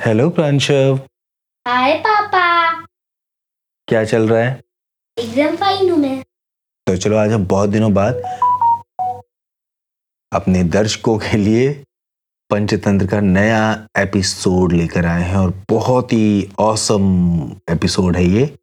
[0.00, 0.98] Hello प्रांशव
[1.66, 2.70] हाय पापा
[3.88, 4.60] क्या चल रहा है?
[5.16, 6.22] एकदम फाइन हूँ मैं।
[6.86, 8.22] तो चलो आज हम बहुत दिनों बाद
[10.32, 11.72] अपने दर्शकों के लिए
[12.50, 17.04] पंचतंत्र का नया एपिसोड लेकर आए हैं और बहुत ही औसम
[17.70, 18.58] एपिसोड है ये।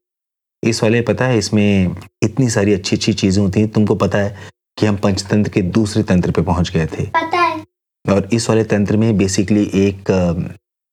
[0.64, 4.38] इस वाले पता है इसमें इतनी सारी अच्छी अच्छी चीज़ें होती हैं तुमको पता है
[4.78, 7.64] कि हम पंचतंत्र के दूसरे तंत्र पे पहुँच गए थे। पता है।
[8.06, 10.12] और इस वाले तंत्र में बेसिकली एक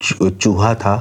[0.03, 0.95] चूहा था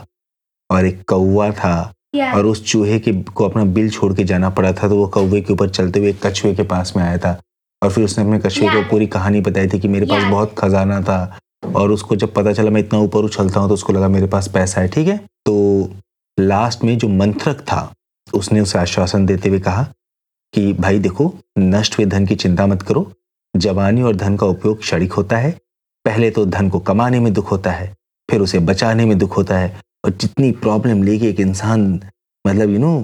[0.69, 4.49] और एक कौवा था क्या और उस चूहे के को अपना बिल छोड़ के जाना
[4.49, 7.39] पड़ा था तो वो कौवे के ऊपर चलते हुए कछुए के पास में आया था।
[7.81, 11.01] और फिर उसने अपने कछुए को पूरी कहानी बताई थी कि मेरे पास बहुत खजाना
[11.01, 11.39] था
[11.75, 14.47] और उसको जब पता चला मैं इतना ऊपर उछलता हूँ तो उसको लगा मेरे पास
[14.47, 15.17] पैसा है ठीक है?
[15.17, 15.93] तो
[16.37, 17.93] लास्ट में जो मंत्रक था
[18.33, 19.83] उसने उसे आश्वासन देते हुए कहा
[20.53, 23.11] कि भाई देखो नष्ट हुए धन की चिंता मत करो।
[23.53, 25.51] जवानी और धन का उपयोग क्षणिक होता है।
[26.05, 27.93] पहले तो धन को कमाने में दुख होता है।
[28.31, 31.83] फिर उसे बचाने में दुख होता है। और जितनी प्रॉब्लम लेके एक इंसान
[32.45, 32.99] मतलब यू नो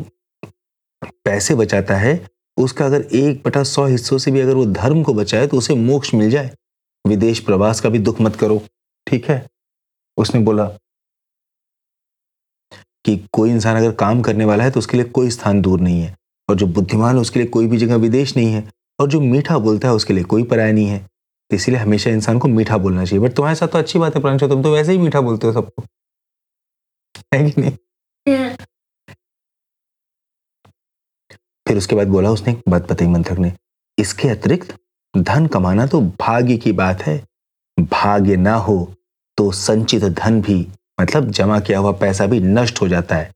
[1.26, 5.13] पैसे बचाता है, उसका अगर एक बटा सौ हिस्सों से भी अगर वो धर्म को
[5.13, 6.51] बचाए तो उसे मोक्ष मिल जाए।
[7.05, 8.62] विदेश प्रवास का भी दुख मत करो,
[9.07, 9.46] ठीक है?
[10.18, 10.66] उसने बोला
[13.05, 16.01] कि कोई इंसान अगर काम करने वाला है तो उसके लिए कोई स्थान दूर नहीं
[16.01, 16.16] है।
[16.49, 18.63] और जो बुद्धिमान है, उसके लिए कोई भी जगह विदेश नहीं है।
[18.99, 21.05] और जो मीठा बोलता है, उसके लिए कोई पराया नहीं है।
[21.51, 24.21] तो इसीलिए हमेशा इंसान को मीठा बोलना चाहिए। बट तुम्हारे साथ तो अच्छी बात है
[24.21, 25.84] प्रांशु तुम तो वैसे ही मीठा बोलते हो सबको।
[27.34, 27.71] है कि नहीं?
[31.65, 33.51] फिर उसके बाद बोला उसने बात बताई मंत्रक ने
[33.98, 34.76] इसके अतिरिक्त
[35.13, 37.17] धन कमाना तो भाग्य की बात है।
[37.77, 38.77] भाग्य ना हो
[39.37, 40.67] तो संचित धन भी
[41.01, 43.32] मतलब जमा किया हुआ पैसा भी नष्ट हो जाता है।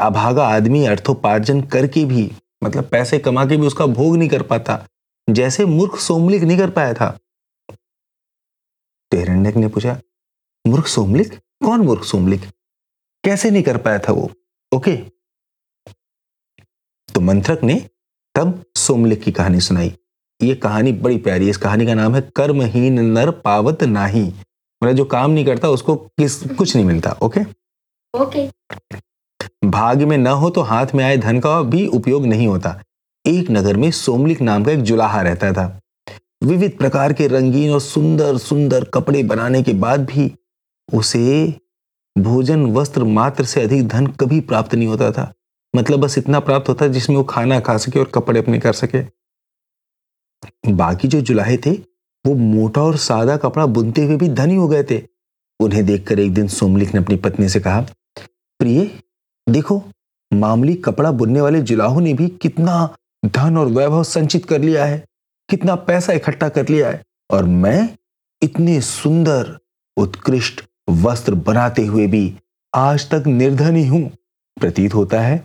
[0.00, 2.30] अभागा आदमी अर्थोपार्जन करके भी
[2.64, 4.84] मतलब पैसे कमा के भी उसका भोग नहीं कर पाता।
[5.28, 7.16] जैसे मूर्ख सोमलिक नहीं कर पाया था।
[9.14, 9.98] हिरण्यक ने पूछा
[10.66, 11.34] मूर्ख सोमलिक?
[11.64, 12.40] कौन मूर्ख सोमलिक?
[13.24, 14.30] कैसे नहीं कर पाया था वो?
[14.72, 14.96] ओके?
[17.14, 17.90] तो मंत्रक ने
[18.34, 19.94] तब सोमलिक की कहानी सुनाई।
[20.42, 24.24] ये कहानी बड़ी प्यारी है। इस कहानी का नाम है कर्महीन नर पावत नाही।
[24.82, 27.40] मतलब जो काम नहीं करता उसको किस कुछ नहीं मिलता ओके?
[28.14, 28.48] ओके।
[29.64, 32.80] भाग्य में न हो तो हाथ में आए धन का भी उपयोग नहीं होता।
[33.26, 35.80] एक नगर में सोमलिक नाम का एक जुलाहा रहता था।
[36.46, 40.32] विविध प्रकार के रंगीन और सुंदर सुंदर कपड़े बनाने के बाद भी
[40.94, 41.54] उसे
[42.18, 45.32] भोजन वस्त्र मात्र से अधिक धन कभी प्राप्त नहीं होता था।
[45.76, 49.02] मतलब बस इतना प्राप्त होता जिसमें वो खाना खा सके और कपड़े अपने कर सके।
[50.72, 51.70] बाकी जो जुलाहे थे,
[52.26, 55.02] वो मोटा और सादा कपड़ा बुनते हुए भी धनी हो गए थे।
[55.60, 57.80] उन्हें देखकर एक दिन सोमलिक ने अपनी पत्नी से कहा,
[58.60, 58.90] प्रिय,
[59.48, 59.82] देखो,
[60.32, 62.96] मामूली कपड़ा बुनने वाले जुलाहों ने भी कितना
[63.26, 65.04] धन और वैभव संचित कर लिया है।
[65.48, 67.88] कितना पैसा इकट्ठा कर लिया है। और मैं
[68.42, 69.56] इतने सुंदर,
[69.96, 72.32] उत्कृष्ट वस्त्र बनाते हुए भी
[72.72, 74.10] आज तक निर्धन ही। हूँ
[74.56, 75.44] प्रतीत होता है,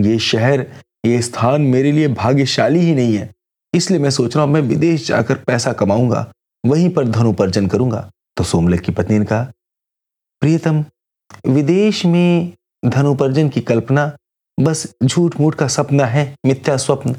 [0.00, 0.66] ये शहर,
[1.06, 3.30] ये स्थान मेरे लिए भाग्यशाली ही नहीं है।
[3.74, 6.32] इसलिए मैं सोच रहा हूँ, मैं विदेश जाकर पैसा कमाऊँगा,
[6.64, 9.42] वहीं पर धन उपार्जन करूँगा। तो सोमलक की पत्नी ने कहा,
[10.42, 10.84] प्रियतम,
[11.46, 12.52] विदेश में
[12.84, 14.10] धन उपार्जन की कल्पना
[14.58, 17.14] बस झूठ मूठ का सपना है, मिथ्या स्वप्न।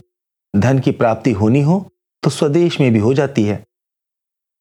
[0.53, 1.79] धन की प्राप्ति होनी हो
[2.23, 3.63] तो स्वदेश में भी हो जाती है।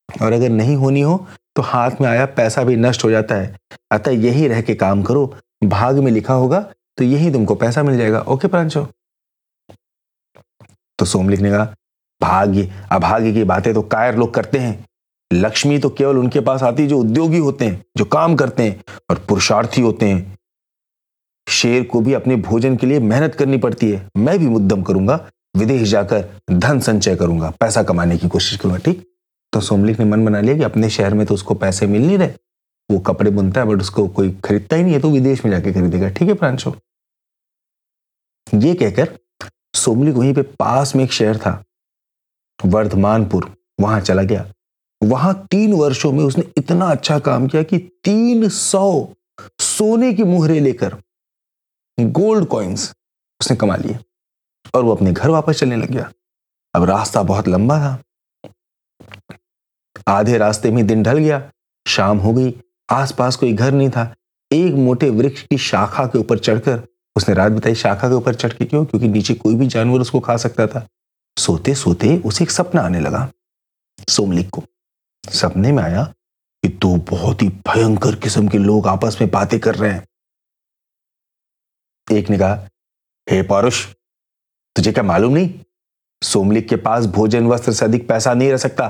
[0.08, 1.16] और अगर नहीं होनी हो
[1.56, 3.58] तो हाथ में आया पैसा भी नष्ट हो जाता है।
[3.92, 6.60] अतः यही रह के काम करो। भाग में लिखा होगा
[6.98, 8.86] तो यही तुमको पैसा मिल जाएगा। ओके प्रांशो।
[10.98, 11.64] तो सोमलिक ने कहा
[12.20, 14.84] भाग्य, अभाग्य की बातें तो कायर लोग करते हैं।
[15.30, 19.24] लक्ष्मी तो केवल उनके पास आती जो उद्योगी होते हैं, जो काम करते हैं और
[19.28, 20.38] पुरुषार्थी होते हैं।
[21.46, 25.16] शेर को भी अपने भोजन के लिए मेहनत करनी पड़ती है। मैं भी मुद्दम करूँगा
[25.54, 29.08] विदेश जाकर धन संचय करूँगा, पैसा कमाने की कोशिश करूँगा, ठीक?
[29.52, 32.18] तो सोमलिक ने मन बना लिया कि अपने शहर में तो उसको पैसे मिल नहीं
[32.18, 32.32] रहे।
[32.90, 35.72] वो कपड़े बुनता है, बट उसको कोई खरीदता ही नहीं है तो विदेश में जाके
[35.72, 36.74] खरीदेगा, ठीक है प्रांशो?
[38.46, 39.18] ये कहकर
[39.74, 41.62] सोमलिक वहीं पे पास में एक शहर था,
[42.58, 44.46] वर्धमानपुर, वहाँ चला गया।
[45.00, 49.08] वहाँ तीन वर्षों में उसने इतना अच्छा काम किया कि तीन सौ
[49.58, 50.96] सोने की मुहरे लेकर
[51.98, 52.90] गोल्ड कॉइन्स
[53.40, 53.98] उसने कमा लिए।
[54.74, 56.10] और वो अपने घर वापस चलने लग गया।
[56.74, 58.02] अब रास्ता बहुत लंबा था।
[60.08, 61.50] आधे रास्ते में दिन ढल गया।
[61.86, 62.54] शाम हो गई।
[62.90, 64.14] आसपास कोई घर नहीं था।
[64.52, 66.82] एक मोटे वृक्ष की शाखा के ऊपर चढ़कर,
[67.16, 68.84] उसने रात बताई शाखा के ऊपर चढ़ के क्यों?
[68.84, 70.86] क्योंकि नीचे कोई भी जानवर उसको खा सकता था।
[71.38, 73.30] सोते सोते उसे एक सपना आने लगा,
[74.08, 74.64] सोमलिक को।
[75.28, 76.04] सपने में आया
[76.62, 80.06] कि दो बहुत ही भयंकर किस्म के लोग आपस में बातें कर रहे हैं।
[82.12, 82.68] एक ने कहा,
[83.30, 83.86] हे पौरुष
[84.76, 85.52] तुझे क्या मालूम नहीं?
[86.22, 88.88] सोमलिक के पास भोजन वस्त्र से अधिक पैसा नहीं रह सकता।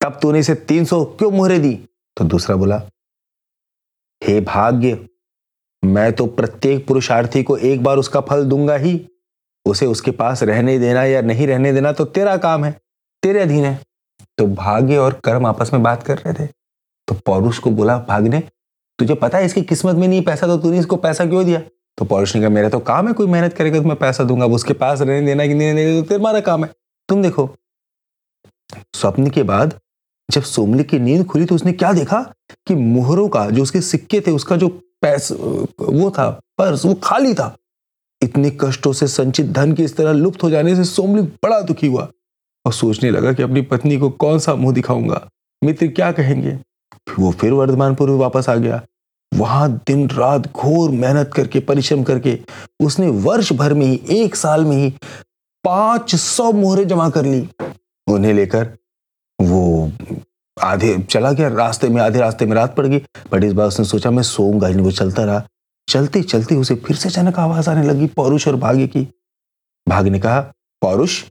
[0.00, 1.74] तब तूने इसे तीन सौ क्यों मोहरे दी?
[2.16, 2.82] तो दूसरा बोला,
[4.22, 5.06] हे भाग्य,
[5.82, 9.00] मैं तो प्रत्येक पुरुषार्थी को एक बार उसका फल दूँगा ही।
[9.66, 12.70] उसे उसके पास रहने देना या नहीं रहने देना तो तेरा काम है,
[13.22, 13.78] तेरे अधीन है।
[14.38, 16.46] तो भाग्य और कर्म आपस में बात कर रहे थे।
[17.08, 18.42] तो पौरुष को बोला, भाग्य ने
[18.98, 21.60] तुझे पता है इसकी किस्मत में नहीं पैसा तो तूने इसको पैसा क्यों दिया?
[22.00, 24.44] तो पौरुष ने कहा, मेरा तो काम है, कोई मेहनत करेगा तो मैं पैसा दूँगा।
[24.44, 26.70] अब उसके पास रहने देना कि नहीं देना तो तुम्हारा काम है।
[27.08, 27.48] तुम देखो।
[28.94, 29.78] स्वप्न के बाद
[30.28, 32.20] जब सोमली की नींद खुली तो उसने क्या देखा
[32.68, 34.68] कि मोहरों का, जो उसके सिक्के थे, उसका जो
[35.02, 35.30] पैस,
[35.80, 37.56] वो था, पर्स, वो खाली था।
[38.22, 41.86] इतने कष्टों से संचित धन की इस तरह लुप्त हो जाने से सोमली बड़ा दुखी
[41.86, 42.08] हुआ
[42.64, 45.28] और सोचने लगा कि अपनी पत्नी को कौन सा मुँह दिखाऊँगा?
[45.62, 46.58] मित्र क्या कहेंगे?
[47.18, 48.82] वो फिर वर्धमानपुर वापस आ गया।
[49.32, 52.38] वहाँ दिन रात घोर मेहनत करके, परिश्रम करके,
[52.80, 54.92] उसने वर्ष भर में ही, एक साल में ही
[55.64, 57.48] पाँच सौ मोहरे जमा कर ली।
[58.06, 58.76] उन्हें लेकर
[59.38, 59.92] वो
[60.56, 62.98] आधे, चला गया, रास्ते में, आधे रास्ते में रात पड़ गई।
[63.32, 65.46] बट इस बार उसने सोचा, मैं सोऊँगा वो चलता रहा।
[65.88, 69.06] चलते चलते उसे फिर से अचानक आवाज़ आने लगी, पौरुष और भाग्य की।
[69.88, 70.40] भाग ने कहा,
[70.82, 71.22] पौरुष,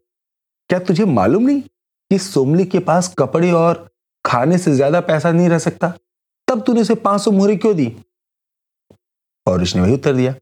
[0.69, 3.87] क्या तुझे मालूम नहीं कि सोमली के पास कपड़े और
[4.25, 5.93] खाने से ज़्यादा पैसा नहीं रह सकता?
[6.49, 7.85] तब तूने उसे पाँच सौ मोहरे क्यों दी?
[9.45, 10.33] पौरुष ने वही उत्तर दिया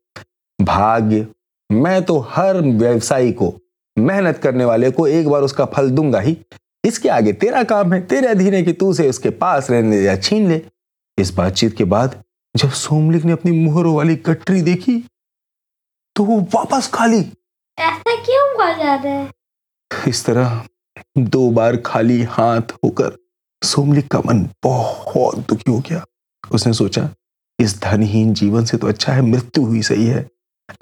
[0.60, 1.28] भाग्य
[1.70, 3.54] मैं तो हर व्यवसायी को
[3.98, 6.38] मेहनत करने वाले को एक बार उसका फल दूँगा ही।
[6.84, 10.16] इसके आगे तेरा काम है तेरे अधीन है कि तू उसे उसके पास रहने या
[10.18, 10.62] छीन ले।
[11.18, 12.24] इस बातचीत के बाद
[12.56, 14.98] जब सोमलिक ने अपनी मुहरों वाली कटरी देखी
[16.16, 17.20] तो वो वापस खाली।
[17.78, 19.30] ऐसा क्यों हुआ जा रहा है
[20.08, 20.62] इस तरह
[21.18, 23.18] दो बार खाली हाथ होकर
[23.62, 26.04] सोमलिक का मन बहुत दुखी हो गया।
[26.52, 27.10] उसने सोचा,
[27.60, 30.30] इस धनहीन जीवन से तो अच्छा है, मृत्यु हुई सही है।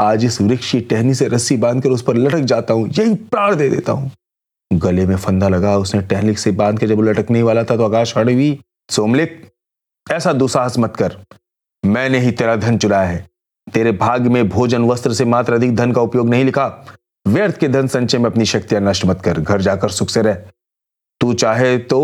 [0.02, 3.56] आज इस वृक्ष की टहनी से रस्सी बांधकर उस पर लटक जाता हूँ, यही प्राण
[3.56, 4.12] दे देता हूँ।
[4.72, 8.18] गले में फंदा लगा उसने टहनिक से बाँध के जब लटकने वाला था तो आकाश
[8.18, 9.42] हड़ हुई सोमलिक
[10.08, 11.18] ऐसा दुसाहस मत कर।
[11.84, 13.26] मैंने ही तेरा धन चुराया है।
[13.68, 16.68] तेरे भाग्य में भोजन वस्त्र से मात्र अधिक धन का उपयोग नहीं लिखा।
[17.26, 20.34] व्यर्थ के धन संचय में अपनी शक्तियाँ नष्ट मत कर। घर जाकर सुख से रह।
[21.22, 22.02] तू चाहे तो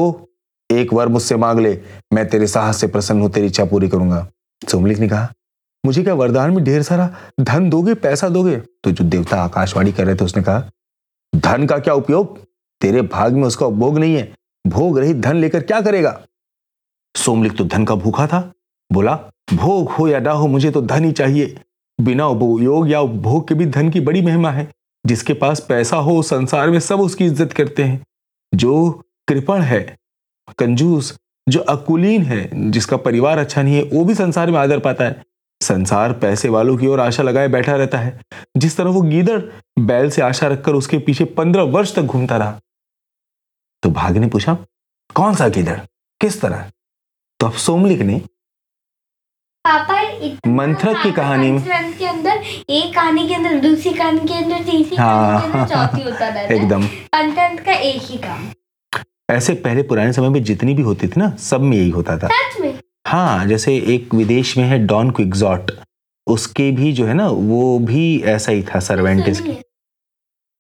[0.71, 1.77] एक वर मुझसे मांग ले,
[2.13, 4.27] मैं तेरे साहस से प्रसन्न हूँ, तेरी इच्छा पूरी करूँगा।
[4.69, 5.33] सोमलिक ने कहा,
[5.85, 7.09] मुझे क्या वरदान में ढेर सारा
[7.39, 8.57] धन दोगे, पैसा दोगे?
[8.57, 10.69] तो जो देवता आकाशवाणी कर रहे थे, उसने कहा,
[11.35, 12.38] धन का क्या उपयोग?
[12.81, 14.33] तेरे भाग में उसका उपभोग नहीं है।
[14.68, 16.21] भोग रही धन लेकर क्या करेगा?
[17.15, 18.51] सोमलिक तो धन का भूखा था।
[18.91, 19.15] बोला,
[19.53, 21.56] भोग हो या ना हो, मुझे तो धन ही चाहिए।
[22.01, 24.68] बिना उपयोग या उपभोग के भी धन की बड़ी महिमा है।
[25.06, 28.06] जिसके पास पैसा हो, संसार में सब उसकी इज़्ज़त करते हैं।
[28.53, 30.00] जो कृपण है
[30.57, 31.19] कंजूस
[31.50, 35.24] जो अकुलीन है जिसका परिवार अच्छा नहीं है वो भी संसार में आदर पाता है।
[35.62, 38.21] संसार पैसे वालों की ओर आशा लगाए बैठा रहता है।
[38.57, 39.42] जिस तरह वो गीदड़
[39.80, 42.59] बैल से आशा रखकर उसके पीछे पंद्रह वर्ष तक घूमता रहा।
[43.83, 44.57] तो भाग ने पूछा
[45.15, 45.80] कौन सा गीदड़?
[46.21, 46.71] किस तरह?
[47.39, 48.21] तो अब सोमलिक ने
[49.68, 50.01] पापा
[50.47, 54.95] मंथरक की कहानी में के अंदर एक कहानी के अंदर दूसरी कहानी के अंदर तीसरी
[54.95, 58.50] हाँ, कहानी के अंदर चौथी होता रहता है। एकदम। पंचतंत्र का एक ही काम।
[59.31, 62.30] ऐसे पहले पुराने समय में जितनी भी होती थी ना सब में यही होता था।
[63.07, 65.72] हाँ जैसे एक विदेश में है डॉन क्विक्सॉट
[66.28, 69.42] उसके भी जो है ना वो भी ऐसा ही था सर्वेंटिस।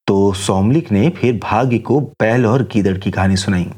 [0.07, 3.69] तो सोमलिक ने फिर भाग्य को बैल और गीदड़ की कहानी सुनाई।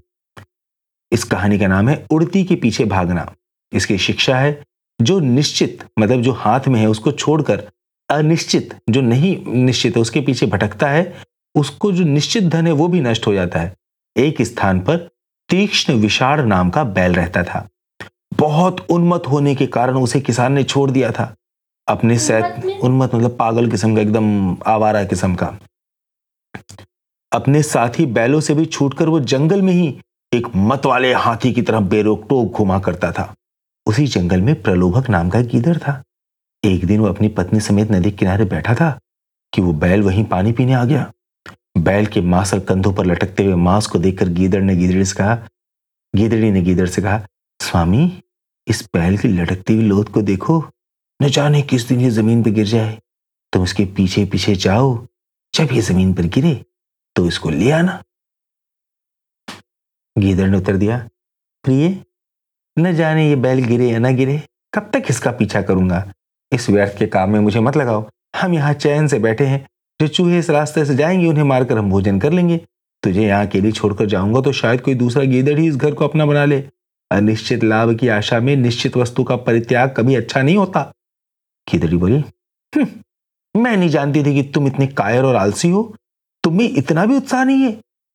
[1.12, 3.32] इस कहानी का नाम है उड़ती के पीछे भागना।
[3.74, 4.62] इसकी शिक्षा है
[5.00, 7.64] जो निश्चित मतलब जो हाथ में है उसको छोड़कर
[8.10, 11.14] अनिश्चित जो नहीं निश्चित है उसके पीछे भटकता है
[11.56, 13.76] उसको जो निश्चित धन है वो भी नष्ट हो जाता है।
[14.18, 14.98] एक स्थान पर
[15.50, 17.70] तीक्ष्ण विषाण नाम का बैल रहता था।
[18.34, 21.36] बहुत उन्मत होने के कारण उसे किसान ने छोड़ दिया था।
[21.88, 25.58] अपने सैत उन्मत मतलब पागल किस्म का एकदम आवारा किस्म का।
[27.32, 30.02] अपने साथी बैलों से भी छूटकर वो जंगल में ही
[30.34, 33.36] एक मत वाले हाथी की तरह बेरोक टोक घुमा करता था।
[33.86, 36.04] उसी जंगल में प्रलोभक नाम का गीदड़ था।
[36.64, 39.00] एक दिन वो अपनी पत्नी समेत नदी किनारे बैठा था
[39.54, 41.12] कि वो बैल वहीं पानी पीने आ गया।
[41.76, 45.16] बैल के मांस और कंधों पर लटकते हुए मांस को देखकर गीदड़ ने गीदड़ी से
[45.16, 45.36] कहा,
[46.14, 47.26] गीदड़ी ने गीदड़ से कहा,
[47.60, 48.24] स्वामी,
[48.68, 50.64] इस बैल की लटकती हुई लोथ को देखो,
[51.20, 52.98] न जाने किस दिन ये ज़मीन पर गिर जाए।
[53.54, 54.96] तुम इसके पीछे पीछे जाओ,
[55.54, 56.54] जब ये ज़मीन पर गिरे
[57.16, 58.02] तो इसको ले आना।
[60.16, 60.98] गीदड़ ने उत्तर दिया,
[61.64, 62.04] प्रिय,
[62.78, 64.42] न जाने ये बैल गिरे या न गिरे,
[64.74, 66.12] कब तक इसका पीछा करूँगा?
[66.52, 69.66] इस व्यर्थ के काम में मुझे मत लगाओ। हम यहाँ चैन से बैठे हैं
[70.04, 72.58] जो चूहे इस रास्ते से जाएँगे उन्हें मारकर हम भोजन कर लेंगे।
[73.04, 76.26] तुझे यहाँ अकेली छोड़कर जाऊँगा तो शायद कोई दूसरा गीदड़ ही इस घर को अपना
[76.26, 76.64] बना ले।
[77.12, 80.94] अनिश्चित लाभ की आशा में निश्चित वस्तु का परित्याग कभी अच्छा नहीं होता।
[81.72, 82.18] गीदड़ी बोली
[82.76, 82.88] "हम्म,
[83.62, 85.96] मैं नहीं जानती थी कि तुम इतने कायर और आलसी हो।
[86.44, 87.72] तुम्हें इतना भी उत्साह नहीं है।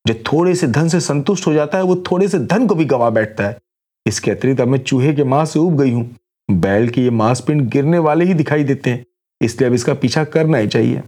[0.07, 2.85] जो थोड़े से धन से संतुष्ट हो जाता है वो थोड़े से धन को भी
[2.85, 3.59] गवा बैठता है।
[4.07, 6.17] इसके अतिरिक्त अब मैं चूहे के माँ से उब गई हूँ।
[6.51, 9.07] बैल के ये मांसपिंड गिरने वाले ही दिखाई देते हैं।
[9.43, 11.03] इसलिए अब इसका पीछा करना ही चाहिए।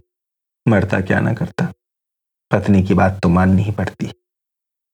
[0.67, 1.73] मरता क्या ना करता।
[2.51, 4.13] पत्नी की बात तो माननी ही पड़ती।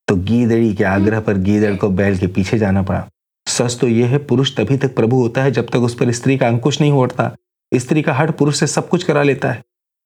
[0.07, 3.09] तो गीदड़ी के आग्रह पर गीदड़ को बैल के पीछे जाना पड़ा।
[3.47, 6.37] सच तो यह है, पुरुष तभी तक प्रभु होता है जब तक उस पर स्त्री
[6.37, 7.35] का अंकुश नहीं उठता
[7.73, 9.63] स्त्री का हट पुरुष से सब कुछ करा लेता है।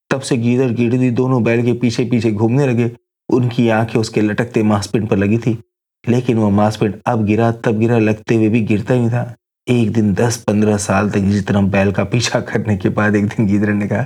[0.10, 2.92] तब से गीदड़ गीदड़ी दोनों बैल के पीछे पीछे घूमने लगे।
[3.30, 5.64] उनकी आँखें उसके लटकते मांसपिंड पर लगी थी।
[6.10, 9.36] लेकिन वह मांसपिंड अब गिरा, तब गिरा, लगते हुए भी गिरता ही था।
[9.72, 13.26] एक दिन दस पंद्रह साल तक इसी तरह बैल का पीछा करने के बाद एक
[13.26, 14.04] दिन गीदड़ ने कहा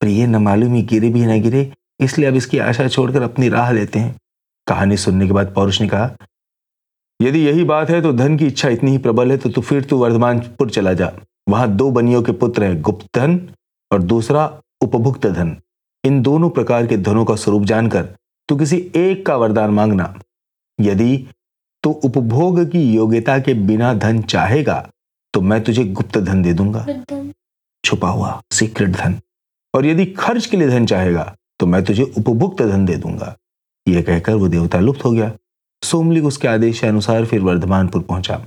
[0.00, 1.70] प्रिय न मालूम ही गिरे भी न गिरे,
[2.00, 4.14] इसलिए अब इसकी आशा छोड़कर अपनी राह लेते हैं।
[4.66, 6.10] कहानी सुनने के बाद पौरुष ने कहा,
[7.20, 9.84] यदि यही बात है तो धन की इच्छा इतनी ही प्रबल है तो तू फिर
[9.84, 11.12] तू वर्धमानपुर चला जा।
[11.48, 13.40] वहाँ दो बनियों के पुत्र हैं, गुप्त धन
[13.90, 14.44] और दूसरा
[14.80, 15.56] उपभुक्त धन।
[16.04, 18.08] इन दोनों प्रकार के धनों का स्वरूप जानकर
[18.48, 20.14] तू किसी एक का वरदान मांगना।
[20.78, 21.16] यदि
[21.84, 24.76] तो उपभोग की योग्यता के बिना धन चाहेगा
[25.36, 26.86] तो मैं तुझे गुप्त धन दे दूँगा।
[27.84, 29.14] छुपा हुआ सीक्रेट धन।
[29.74, 33.36] और यदि खर्च के लिए धन चाहेगा तो मैं तुझे उपभुक्त धन दे दूँगा।
[33.86, 35.30] यह कहकर वो देवता लुप्त हो गया।
[35.82, 38.40] सोमलिक उसके आदेश के अनुसार फिर वर्धमानपुर पहुँचा।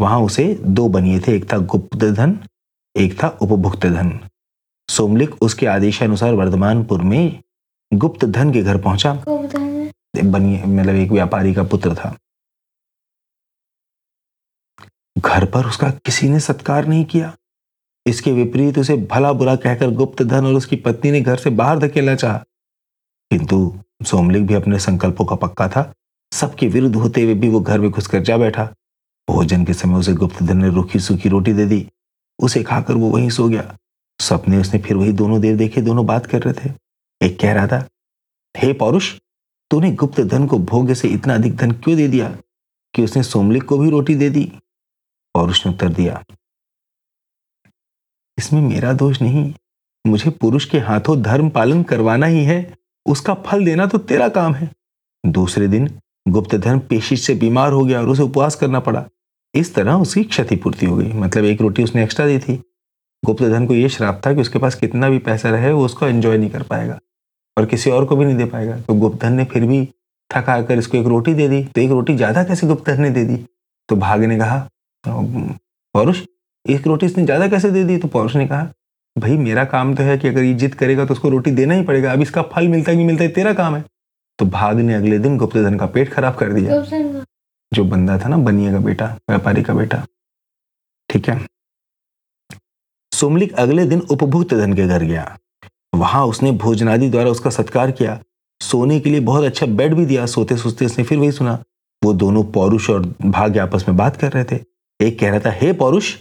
[0.00, 2.38] वहाँ उसे दो बनिए थे एक था गुप्त धन
[2.96, 4.18] एक था उपभुक्त धन।
[4.88, 7.40] सोमलिक उसके आदेशानुसार वर्धमानपुर में
[7.92, 9.12] गुप्त धन के घर पहुँचा।
[10.24, 12.16] बनिए मतलब एक व्यापारी का पुत्र था।
[15.24, 17.36] घर पर उसका किसी ने सत्कार नहीं किया।
[18.06, 21.78] इसके विपरीत उसे भला बुरा कहकर गुप्त धन और उसकी पत्नी ने घर से बाहर
[21.78, 22.38] धकेलना चाहा।
[23.30, 25.94] किंतु सोमलिक भी अपने संकल्पों का पक्का था।
[26.32, 28.64] सबके विरुद्ध होते हुए भी वो घर में घुसकर जा बैठा।
[29.30, 31.88] भोजन के समय उसे गुप्त धन ने रूखी सूखी रोटी दे दी।
[32.38, 33.78] उसे खाकर वो वहीं सो गया।
[34.20, 36.74] सपने उसने फिर वही दोनों देर देखे, दोनों बात कर रहे थे।
[37.26, 37.88] एक कह रहा था,
[38.56, 39.14] हे पौरुष,
[39.70, 42.36] तूने गुप्त धन को भोग्य से इतना अधिक धन क्यों दे दिया
[42.94, 44.52] कि उसने सोमलिक को भी रोटी दे दी?
[45.34, 46.22] पौरुष उसने उत्तर दिया,
[48.38, 49.52] इसमें मेरा दोष नहीं,
[50.04, 52.74] मुझे पुरुष के हाथों धर्म पालन करवाना ही है,
[53.06, 54.70] उसका फल देना तो तेरा काम है।
[55.24, 55.90] दूसरे दिन
[56.26, 59.04] गुप्त धर्म पेशी से बीमार हो गया और उसे उपवास करना पड़ा।
[59.54, 62.56] इस तरह उसकी क्षतिपूर्ति हो गई मतलब एक रोटी उसने एक्स्ट्रा दी थी।
[63.22, 66.06] गुप्त धन को यह श्राप था कि उसके पास कितना भी पैसा रहे, वो उसको
[66.06, 66.98] एंजॉय नहीं कर पाएगा
[67.56, 69.84] और किसी और को भी नहीं दे पाएगा। तो गुप्त धन ने फिर भी
[70.30, 73.10] थका कर इसको एक रोटी दे दी। तो एक रोटी ज़्यादा कैसे गुप्त धन ने
[73.10, 73.36] दे दी?
[73.88, 74.68] तो भाग ने कहा
[75.04, 76.20] पौरुष
[76.64, 77.96] एक रोटी इसने ज़्यादा कैसे दे दी?
[77.98, 78.70] तो पौरुष ने कहा
[79.16, 81.82] भाई मेरा काम तो है कि अगर ये जिद करेगा तो उसको रोटी देना ही
[81.84, 83.84] पड़ेगा। अब इसका फल मिलता है नहीं मिलता है तेरा काम है।
[84.38, 86.80] तो भाग ने अगले दिन गुप्तधन का पेट खराब कर दिया।
[87.72, 90.02] जो बंदा था ना बनिए का बेटा व्यापारी का बेटा
[91.10, 91.38] ठीक है?
[93.12, 95.36] सोमलिक अगले दिन उपभुक्त धन के घर गया।
[95.94, 98.18] वहाँ उसने भोजनादि द्वारा उसका सत्कार किया।
[98.60, 101.62] सोने के लिए बहुत अच्छा बेड भी दिया। सोते सोते उसने फिर वही सुना।
[102.02, 104.56] वो दोनों पौरुष और भाग्य आपस में बात कर रहे थे।
[105.02, 106.14] एक कह रहा था, हे पौरुष,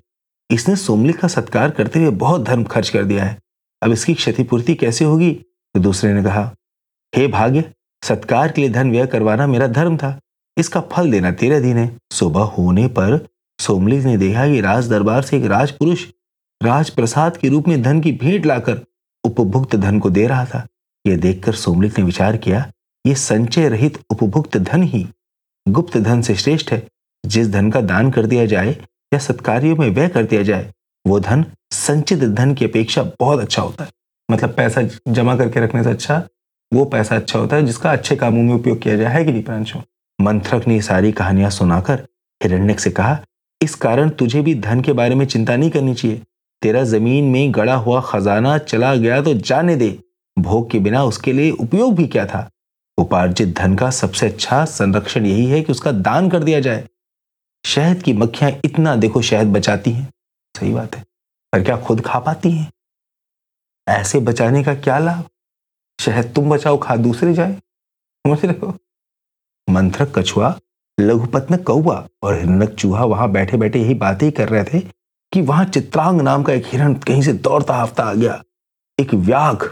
[0.51, 3.37] इसने सोमलिक का सत्कार करते हुए बहुत धर्म खर्च कर दिया है।
[3.81, 5.31] अब इसकी क्षतिपूर्ति कैसे होगी?
[5.75, 6.55] तो दूसरे ने कहा,
[7.15, 7.63] हे भाग्य,
[8.03, 10.19] सत्कार के लिए धन व्यय करवाना मेरा धर्म था।
[10.57, 13.27] इसका फल देना तेरे अधीन है। सुबह होने पर
[13.59, 16.05] सोमलिक ने देखा कि राज दरबार से एक राजपुरुष
[16.61, 18.81] राज प्रसाद के रूप में धन की भेंट लाकर
[19.23, 20.67] उपभुक्त धन को दे रहा था।
[21.05, 22.71] यह देखकर सोमलिक ने विचार किया
[23.05, 25.07] यह संचय रहित उपभुक्त धन ही
[25.67, 26.87] गुप्त धन से श्रेष्ठ है।
[27.23, 28.71] जिस धन का दान कर दिया जाए
[29.13, 30.71] या सत्कार्यों में व्यय कर दिया जाए,
[31.05, 33.89] वो धन संचित धन की अपेक्षा बहुत अच्छा होता है।
[34.29, 36.23] मतलब पैसा जमा करके रखने से अच्छा
[36.71, 39.43] वो पैसा अच्छा होता है जिसका अच्छे कामों में उपयोग किया जाए, है कि नहीं,
[39.43, 39.79] प्रांशु?
[40.19, 42.07] मंत्रक ने सारी कहानियाँ सुनाकर
[42.41, 43.17] हिरण्यक से कहा,
[43.61, 46.21] इस कारण तुझे भी धन के बारे में चिंता नहीं करनी चाहिए।
[46.61, 49.97] तेरा ज़मीन में गड़ा हुआ खजाना चला गया तो जाने दे।
[50.37, 52.49] भोग के बिना उसके लिए उपयोग भी क्या था?
[52.97, 56.83] उपार्जित धन का सबसे अच्छा संरक्षण यही है कि उसका दान कर दिया जाए।
[57.65, 60.13] शहद की मक्खियाँ इतना देखो शहद बचाती हैं।
[60.59, 61.05] सही बात है।
[61.53, 62.71] पर क्या खुद खा पाती हैं?
[63.87, 65.23] ऐसे बचाने का क्या लाभ?
[65.99, 67.53] शहद तुम बचाओ खा दूसरे जाए।
[68.25, 68.77] समझ रहे हो?
[69.69, 70.59] मंत्रक कछुआ
[70.99, 74.79] लघुपत्न कौआ और हिरणक चूहा वहाँ बैठे बैठे यही बातें ही कर रहे थे
[75.31, 78.43] कि वहाँ चित्रांग नाम का एक हिरण कहीं से दौड़ता हफ़्ता आ गया।
[78.99, 79.63] एक व्याघ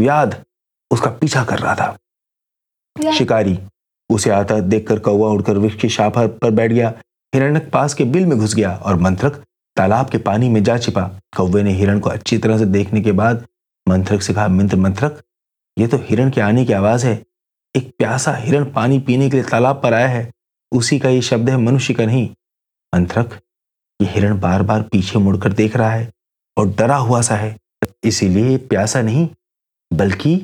[0.00, 0.44] व्याध
[0.90, 3.58] उसका पीछा कर रहा था। शिकारी
[4.10, 6.92] उसे आता देखकर कौवा उड़कर वृक्ष की शाखा पर बैठ गया।
[7.34, 9.44] हिरण्यक पास के बिल में घुस गया और मंत्रक
[9.76, 11.02] तालाब के पानी में जा छिपा।
[11.36, 13.46] कौवे ने हिरण को अच्छी तरह से देखने के बाद
[13.86, 15.22] मंत्रक से कहा, मित्र मंत्रक,
[15.76, 17.14] ये तो हिरण के आने की आवाज़ है।
[17.74, 20.30] एक प्यासा हिरण पानी पीने के लिए तालाब पर आया है।
[20.72, 22.28] उसी का ये शब्द है मनुष्य का नहीं।
[22.92, 23.38] मंत्रक,
[24.00, 26.10] ये हिरण बार बार पीछे मुड़कर देख रहा है
[26.56, 27.56] और डरा हुआ सा है।
[28.04, 29.28] इसीलिए प्यासा नहीं,
[29.90, 30.34] बल्कि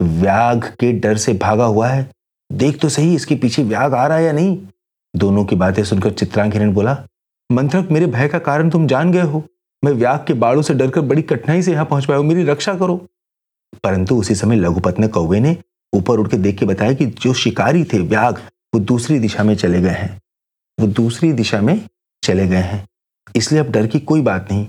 [0.00, 2.10] व्याघ के डर से भागा हुआ है।
[2.50, 4.56] देख तो सही इसके पीछे व्याघ आ रहा है या नहीं।
[5.14, 6.96] दोनों की बातें सुनकर चित्रांग हिरण बोला,
[7.52, 9.44] मंत्रक, मेरे भय का कारण तुम जान गए हो।
[9.84, 12.96] मैं व्याग के बाड़ों से डरकर बड़ी कठिनाई से यहाँ पहुँच पाया मेरी रक्षा करो।
[13.84, 15.56] परंतु उसी समय लघुपत ने कौवे ने
[15.92, 18.38] ऊपर उठ के देख के बताया कि जो शिकारी थे व्याग
[18.74, 20.20] वो दूसरी दिशा में चले गए हैं।
[20.80, 21.80] वो दूसरी दिशा में
[22.22, 22.86] चले गए हैं।
[23.36, 24.66] इसलिए अब डर की कोई बात नहीं।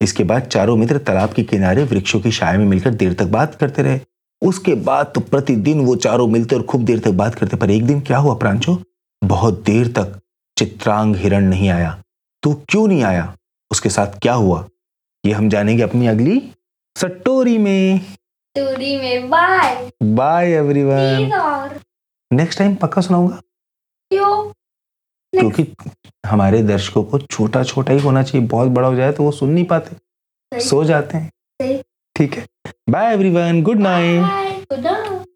[0.00, 3.54] इसके बाद चारों मित्र तालाब के किनारे वृक्षों की छाया में मिलकर देर तक बात
[3.54, 4.00] करते रहे।
[4.42, 7.86] उसके बाद तो प्रतिदिन वो चारों मिलते और खूब देर तक बात करते, पर एक
[7.86, 8.82] दिन क्या हुआ प्रांचो
[9.26, 10.20] बहुत देर तक
[10.56, 12.02] चित्रांग हिरण नहीं आया।
[12.42, 13.36] तो क्यों नहीं आया?
[13.70, 14.68] उसके साथ क्या हुआ?
[15.24, 16.52] ये हम जानेंगे अपनी अगली
[16.96, 21.80] सट्टोरी में। स्टोरी में। Bye bye everyone
[22.32, 23.36] next time पक्का सुनाऊँगा।
[24.10, 24.52] क्यों?
[25.32, 25.74] क्योंकि
[26.26, 29.50] हमारे दर्शकों को छोटा छोटा ही होना चाहिए। बहुत बड़ा हो जाए तो वो सुन
[29.50, 31.30] नहीं पाते। सो जाते हैं।
[32.16, 32.46] ठीक है।
[32.90, 34.20] Bye everyone good night
[34.72, 35.26] good night